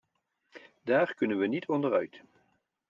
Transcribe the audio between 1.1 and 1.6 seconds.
kunnen we